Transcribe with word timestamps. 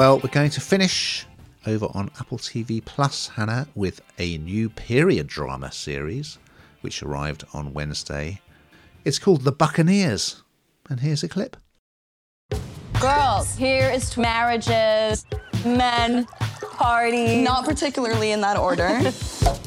Well, 0.00 0.18
we're 0.18 0.30
going 0.30 0.48
to 0.52 0.62
finish 0.62 1.26
over 1.66 1.86
on 1.92 2.10
Apple 2.18 2.38
TV 2.38 2.82
Plus, 2.82 3.28
Hannah, 3.28 3.68
with 3.74 4.00
a 4.18 4.38
new 4.38 4.70
period 4.70 5.26
drama 5.26 5.70
series 5.72 6.38
which 6.80 7.02
arrived 7.02 7.44
on 7.52 7.74
Wednesday. 7.74 8.40
It's 9.04 9.18
called 9.18 9.42
The 9.42 9.52
Buccaneers, 9.52 10.42
and 10.88 11.00
here's 11.00 11.22
a 11.22 11.28
clip. 11.28 11.54
Girls, 12.98 13.54
here 13.56 13.90
is 13.90 14.08
to 14.12 14.20
marriages, 14.20 15.26
men, 15.66 16.24
parties. 16.62 17.44
Not 17.44 17.66
particularly 17.66 18.32
in 18.32 18.40
that 18.40 18.56
order. 18.56 19.02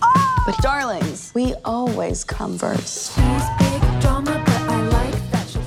Ah! 0.00 0.42
But 0.46 0.56
darlings, 0.62 1.32
we 1.34 1.54
always 1.64 2.22
come 2.22 2.56
first. 2.56 3.18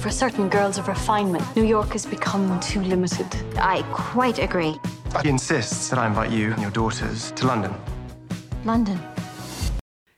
For 0.04 0.12
certain 0.12 0.50
girls 0.50 0.78
of 0.78 0.90
refinement, 0.90 1.44
New 1.56 1.64
York 1.64 1.94
has 1.94 2.06
become 2.06 2.60
too 2.60 2.82
limited. 2.82 3.26
I 3.56 3.84
quite 3.94 4.38
agree. 4.38 4.76
He 5.22 5.30
insists 5.30 5.88
that 5.90 5.98
I 5.98 6.08
invite 6.08 6.30
you 6.30 6.52
and 6.52 6.62
your 6.62 6.72
daughters 6.72 7.32
to 7.32 7.48
London. 7.48 7.74
London. 8.66 9.00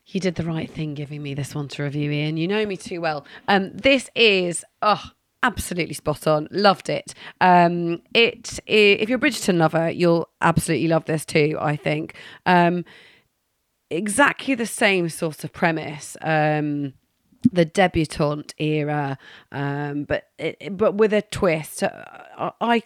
You 0.07 0.19
did 0.19 0.33
the 0.33 0.43
right 0.43 0.71
thing 0.71 0.95
giving 0.95 1.21
me 1.21 1.35
this 1.35 1.53
one 1.53 1.67
to 1.67 1.83
review, 1.83 2.09
Ian. 2.09 2.35
You 2.35 2.47
know 2.47 2.65
me 2.65 2.77
too 2.77 2.99
well. 2.99 3.27
Um, 3.47 3.77
this 3.77 4.09
is 4.15 4.65
oh, 4.81 5.03
absolutely 5.43 5.93
spot 5.93 6.25
on. 6.25 6.47
Loved 6.49 6.89
it. 6.89 7.13
Um, 7.39 8.01
it 8.15 8.59
i- 8.67 8.71
if 8.71 9.07
you're 9.07 9.19
a 9.19 9.21
Bridgerton 9.21 9.59
lover, 9.59 9.91
you'll 9.91 10.29
absolutely 10.41 10.87
love 10.87 11.05
this 11.05 11.25
too. 11.25 11.59
I 11.61 11.75
think. 11.75 12.15
Um, 12.47 12.85
exactly 13.91 14.55
the 14.55 14.65
same 14.65 15.09
sort 15.09 15.43
of 15.43 15.53
premise. 15.53 16.17
Um, 16.23 16.93
the 17.51 17.65
debutante 17.65 18.53
era, 18.59 19.17
um, 19.51 20.03
but 20.03 20.29
it, 20.37 20.77
but 20.77 20.95
with 20.95 21.13
a 21.13 21.21
twist. 21.21 21.83
Uh, 21.83 21.89
I, 22.37 22.51
I 22.61 22.83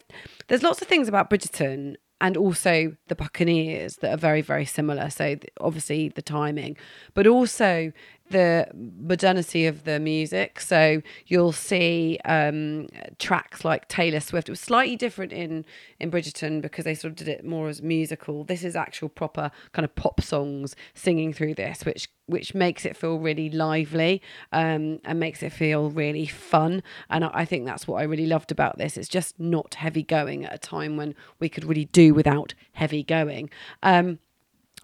there's 0.48 0.64
lots 0.64 0.82
of 0.82 0.88
things 0.88 1.08
about 1.08 1.30
Bridgerton 1.30 1.96
and 2.22 2.36
also 2.36 2.96
the 3.08 3.16
Buccaneers 3.16 3.98
that 3.98 4.12
are 4.12 4.18
very 4.18 4.42
very 4.42 4.66
similar. 4.66 5.10
So 5.10 5.38
obviously 5.60 6.10
the 6.10 6.22
timing, 6.22 6.78
but 7.14 7.28
also 7.28 7.92
the 8.30 8.68
modernity 8.74 9.66
of 9.66 9.84
the 9.84 10.00
music. 10.00 10.60
So 10.60 11.02
you'll 11.28 11.52
see 11.52 12.20
um, 12.26 12.88
tracks 13.18 13.66
like 13.66 13.88
Taylor 13.88 14.20
Swift. 14.20 14.50
It 14.50 14.52
was 14.52 14.60
slightly 14.60 14.96
different 14.96 15.34
in 15.34 15.66
in 16.00 16.12
Bridgerton 16.12 16.62
because 16.62 16.86
they 16.86 16.96
sort 16.96 17.12
of 17.12 17.16
did 17.18 17.28
it 17.28 17.44
more 17.44 17.68
as 17.70 17.82
musical. 17.82 18.44
This 18.44 18.64
is 18.64 18.76
actual 18.76 19.10
proper 19.10 19.52
kind 19.74 19.84
of 19.86 19.96
pop 19.96 20.22
songs 20.22 20.76
singing 20.94 21.34
through 21.34 21.56
this, 21.56 21.86
which 21.86 22.10
which 22.28 22.54
makes 22.54 22.86
it 22.86 22.96
feel 22.96 23.18
really 23.18 23.50
lively 23.50 24.22
um, 24.52 25.00
and 25.04 25.20
makes 25.20 25.42
it 25.42 25.52
feel 25.52 25.90
really 25.90 26.28
fun. 26.28 26.84
And 27.10 27.26
I 27.26 27.44
think 27.44 27.66
that's 27.66 27.88
what 27.88 28.00
I 28.00 28.04
really 28.04 28.28
loved 28.28 28.52
about 28.52 28.78
this. 28.78 28.98
It's 28.98 29.10
just 29.10 29.40
not 29.40 29.76
heavy 29.76 30.04
going 30.04 30.46
at 30.46 30.54
a 30.54 30.60
time 30.60 30.96
when 30.96 31.16
we 31.40 31.50
could 31.50 31.66
really 31.66 31.86
do 31.86 32.14
without 32.14 32.54
heavy 32.74 33.04
going. 33.04 33.50
Um, 33.82 34.20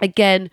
again 0.02 0.50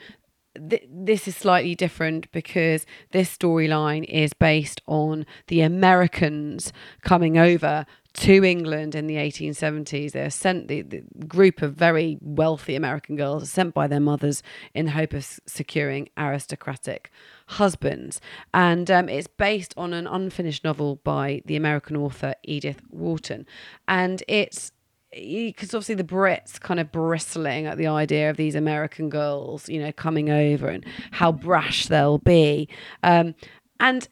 th- 0.69 0.89
this 0.89 1.27
is 1.29 1.37
slightly 1.37 1.75
different 1.75 2.31
because 2.33 2.87
this 3.13 3.37
storyline 3.37 4.05
is 4.05 4.33
based 4.33 4.81
on 4.87 5.27
the 5.49 5.61
Americans 5.61 6.73
coming 7.03 7.39
over 7.39 7.87
to 8.15 8.45
England 8.45 8.95
in 8.95 9.07
the 9.07 9.17
1870s. 9.17 10.13
They're 10.13 10.31
sent, 10.31 10.69
the, 10.69 10.83
the 10.83 11.03
group 11.27 11.63
of 11.63 11.75
very 11.75 12.19
wealthy 12.21 12.75
American 12.75 13.17
girls 13.17 13.43
are 13.43 13.47
sent 13.47 13.75
by 13.75 13.87
their 13.87 14.01
mothers 14.01 14.43
in 14.75 14.87
the 14.87 14.93
hope 14.93 15.15
of 15.15 15.41
securing 15.47 16.11
aristocratic 16.19 17.11
husbands. 17.47 18.21
And 18.53 18.91
um, 18.91 19.09
it's 19.09 19.29
based 19.29 19.73
on 19.77 19.95
an 19.95 20.07
unfinished 20.07 20.65
novel 20.65 20.97
by 20.97 21.43
the 21.47 21.57
American 21.57 21.97
author 21.97 22.35
Edith 22.43 22.83
Wharton. 22.91 23.47
And 23.89 24.23
it's 24.29 24.73
because 25.13 25.75
obviously 25.75 25.95
the 25.95 26.05
Brits 26.05 26.59
kind 26.59 26.81
of 26.81 26.91
bristling 26.91 27.67
at 27.67 27.77
the 27.77 27.87
idea 27.87 28.31
of 28.31 28.37
these 28.37 28.55
American 28.55 29.09
girls, 29.11 29.69
you 29.69 29.81
know, 29.81 29.93
coming 29.93 30.31
over 30.31 30.69
and 30.69 30.85
how 31.11 31.33
brash 31.33 31.87
they'll 31.87 32.19
be. 32.19 32.69
Um, 33.03 33.35
and 33.79 34.09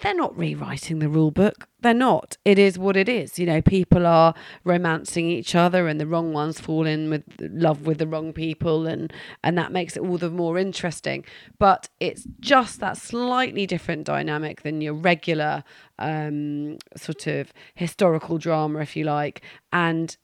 they're 0.00 0.14
not 0.14 0.36
rewriting 0.36 0.98
the 0.98 1.08
rule 1.08 1.30
book. 1.30 1.68
They're 1.80 1.94
not. 1.94 2.36
It 2.44 2.58
is 2.58 2.78
what 2.78 2.96
it 2.96 3.08
is. 3.08 3.38
You 3.38 3.46
know, 3.46 3.60
people 3.60 4.06
are 4.06 4.34
romancing 4.64 5.28
each 5.28 5.54
other 5.54 5.88
and 5.88 6.00
the 6.00 6.06
wrong 6.06 6.32
ones 6.32 6.58
fall 6.58 6.86
in 6.86 7.10
with 7.10 7.24
love 7.38 7.86
with 7.86 7.98
the 7.98 8.06
wrong 8.06 8.32
people 8.32 8.86
and 8.86 9.12
and 9.44 9.56
that 9.58 9.72
makes 9.72 9.96
it 9.96 10.00
all 10.00 10.18
the 10.18 10.30
more 10.30 10.58
interesting. 10.58 11.24
But 11.58 11.88
it's 12.00 12.26
just 12.40 12.80
that 12.80 12.96
slightly 12.96 13.66
different 13.66 14.04
dynamic 14.04 14.62
than 14.62 14.80
your 14.80 14.94
regular 14.94 15.64
um, 15.98 16.78
sort 16.96 17.26
of 17.26 17.52
historical 17.74 18.38
drama, 18.38 18.80
if 18.80 18.96
you 18.96 19.04
like. 19.04 19.42
And 19.72 20.16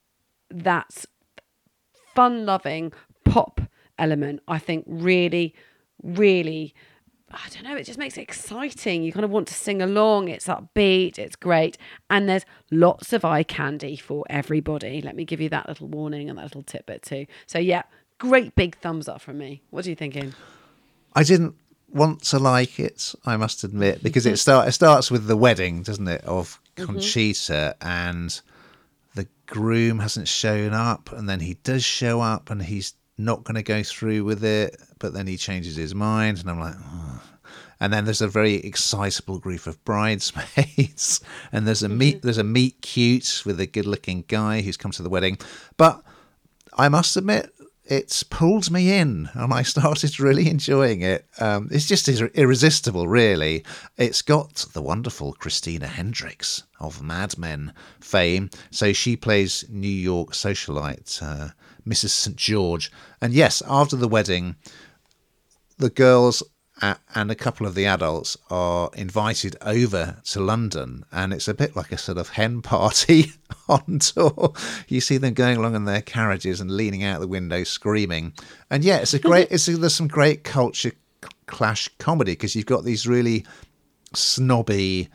that's 0.51 1.07
fun 2.15 2.47
loving 2.47 2.93
pop 3.25 3.61
element, 3.99 4.41
I 4.49 4.59
think 4.59 4.85
really, 4.87 5.55
really 6.03 6.75
I 7.31 7.49
don't 7.51 7.65
know, 7.65 7.77
it 7.77 7.85
just 7.85 7.99
makes 7.99 8.17
it 8.17 8.23
exciting. 8.23 9.03
You 9.03 9.13
kind 9.13 9.25
of 9.25 9.31
want 9.31 9.49
to 9.49 9.55
sing 9.55 9.83
along. 9.83 10.29
It's 10.29 10.47
upbeat, 10.47 11.19
it's 11.19 11.35
great. 11.35 11.77
And 12.09 12.29
there's 12.29 12.45
lots 12.71 13.13
of 13.13 13.25
eye 13.25 13.43
candy 13.43 13.97
for 13.97 14.25
everybody. 14.31 15.03
Let 15.03 15.17
me 15.17 15.25
give 15.25 15.41
you 15.41 15.49
that 15.49 15.69
little 15.69 15.89
warning 15.89 16.31
and 16.31 16.39
that 16.39 16.45
little 16.45 16.63
tidbit 16.63 17.03
too. 17.03 17.27
So, 17.47 17.59
yeah, 17.59 17.83
great 18.19 18.55
big 18.55 18.77
thumbs 18.77 19.09
up 19.09 19.21
from 19.21 19.39
me. 19.39 19.63
What 19.71 19.85
are 19.87 19.91
you 19.91 19.97
thinking? 19.97 20.35
I 21.15 21.25
didn't 21.25 21.57
want 21.89 22.23
to 22.25 22.39
like 22.39 22.79
it, 22.79 23.15
I 23.25 23.37
must 23.37 23.65
admit, 23.65 24.03
because 24.03 24.27
it 24.27 24.31
mm-hmm. 24.31 24.37
start 24.37 24.69
it 24.69 24.73
starts 24.73 25.11
with 25.11 25.27
the 25.27 25.37
wedding, 25.37 25.83
doesn't 25.83 26.07
it, 26.09 26.23
of 26.25 26.61
mm-hmm. 26.77 26.87
Conchita, 26.87 27.75
and 27.81 28.41
the 29.17 29.29
groom 29.47 29.99
hasn't 29.99 30.29
shown 30.29 30.73
up, 30.73 31.13
and 31.13 31.29
then 31.29 31.41
he 31.41 31.55
does 31.55 31.85
show 31.85 32.21
up, 32.21 32.51
and 32.51 32.63
he's 32.63 32.95
not 33.19 33.45
going 33.45 33.57
to 33.57 33.63
go 33.63 33.83
through 33.83 34.25
with 34.25 34.45
it, 34.45 34.77
but 34.99 35.13
then 35.13 35.27
he 35.27 35.37
changes 35.37 35.77
his 35.77 35.95
mind, 35.95 36.39
and 36.39 36.51
I'm 36.51 36.61
like, 36.61 36.75
"Oh." 36.79 37.23
and 37.81 37.93
then 37.93 38.05
there's 38.05 38.23
a 38.23 38.29
very 38.29 38.55
excitable 38.55 39.39
group 39.39 39.67
of 39.67 39.83
bridesmaids, 39.85 41.21
and 41.53 41.67
there's 41.67 41.83
a 41.83 41.89
meet 41.89 42.17
mm-hmm. 42.17 42.27
there's 42.27 42.39
a 42.39 42.45
meet 42.45 42.81
cute 42.83 43.43
with 43.45 43.61
a 43.61 43.67
good 43.67 43.87
looking 43.87 44.25
guy 44.29 44.61
who's 44.61 44.77
come 44.77 44.93
to 44.93 45.03
the 45.03 45.11
wedding, 45.11 45.39
but 45.77 46.03
I 46.79 46.89
must 46.89 47.17
admit, 47.17 47.53
it's 47.89 48.23
pulled 48.23 48.71
me 48.71 48.93
in, 48.93 49.29
and 49.35 49.53
I 49.53 49.63
started 49.63 50.19
really 50.19 50.49
enjoying 50.51 51.03
it. 51.03 51.27
Um, 51.39 51.69
it's 51.71 51.87
just 51.87 52.09
irresistible, 52.09 53.07
really. 53.07 53.65
It's 53.97 54.23
got 54.23 54.67
the 54.73 54.83
wonderful 54.83 55.35
Christina 55.35 55.87
Hendricks 55.87 56.65
of 56.81 57.03
Mad 57.03 57.39
Men 57.39 57.73
fame. 58.01 58.51
So 58.71 58.93
she 58.93 59.17
plays 59.17 59.65
New 59.69 59.89
York 59.89 60.33
socialite, 60.33 61.23
uh, 61.23 61.51
Mrs. 61.87 62.11
St. 62.11 62.37
George. 62.37 62.91
And 63.21 63.33
yes, 63.33 63.63
after 63.67 63.97
the 63.97 64.09
wedding, 64.09 64.57
the 65.79 65.91
girls 65.91 66.43
and 66.83 67.31
a 67.31 67.35
couple 67.35 67.67
of 67.67 67.75
the 67.75 67.87
adults 67.87 68.37
are 68.51 68.91
invited 68.95 69.57
over 69.63 70.21
to 70.25 70.41
London, 70.41 71.05
and 71.11 71.33
it's 71.33 71.49
a 71.49 71.55
bit 71.55 71.75
like 71.75 71.91
a 71.93 71.99
sort 71.99 72.19
of 72.19 72.31
hen 72.31 72.61
party 72.63 73.33
on 73.69 73.99
tour. 73.99 74.53
You 74.89 75.01
see 75.01 75.17
them 75.17 75.35
going 75.35 75.57
along 75.57 75.75
in 75.75 75.85
their 75.85 76.03
carriages 76.03 76.61
and 76.61 76.71
leaning 76.71 77.03
out 77.03 77.21
the 77.21 77.29
window, 77.29 77.65
screaming. 77.65 78.35
And 78.71 78.85
yeah, 78.85 78.99
it's 78.99 79.15
a 79.15 79.19
great. 79.21 79.49
it's 79.51 79.69
a, 79.69 79.77
there's 79.77 79.95
some 79.95 80.09
great 80.09 80.45
culture 80.45 80.93
clash 81.47 81.89
comedy 81.99 82.33
because 82.33 82.55
you've 82.55 82.67
got 82.67 82.85
these 82.85 83.07
really 83.07 83.47
snobby, 84.15 85.09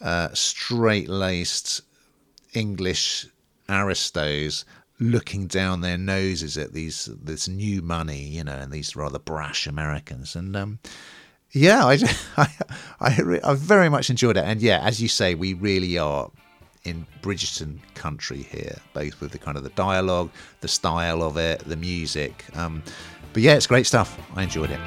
uh, 0.00 0.28
straight 0.34 1.08
laced 1.08 1.82
English 2.54 3.26
aristos 3.68 4.64
looking 5.00 5.46
down 5.46 5.80
their 5.80 5.98
noses 5.98 6.58
at 6.58 6.72
these 6.72 7.08
this 7.22 7.48
new 7.48 7.82
money, 7.82 8.22
you 8.22 8.44
know, 8.44 8.52
and 8.52 8.72
these 8.72 8.96
rather 8.96 9.18
brash 9.18 9.66
Americans. 9.66 10.34
And 10.34 10.56
um, 10.56 10.78
yeah, 11.52 11.84
I 11.84 11.98
I 12.36 12.48
I, 13.00 13.40
I 13.44 13.54
very 13.54 13.88
much 13.88 14.10
enjoyed 14.10 14.36
it. 14.36 14.44
And 14.44 14.60
yeah, 14.60 14.80
as 14.80 15.00
you 15.00 15.08
say, 15.08 15.34
we 15.34 15.54
really 15.54 15.98
are 15.98 16.30
in 16.84 17.06
Bridgerton 17.22 17.78
country 17.94 18.42
here, 18.42 18.78
both 18.94 19.20
with 19.20 19.32
the 19.32 19.38
kind 19.38 19.56
of 19.56 19.62
the 19.62 19.70
dialogue, 19.70 20.30
the 20.60 20.68
style 20.68 21.22
of 21.22 21.36
it, 21.36 21.60
the 21.60 21.76
music. 21.76 22.44
Um, 22.56 22.82
but 23.32 23.42
yeah, 23.42 23.54
it's 23.54 23.66
great 23.66 23.86
stuff. 23.86 24.18
I 24.34 24.42
enjoyed 24.42 24.70
it. 24.70 24.80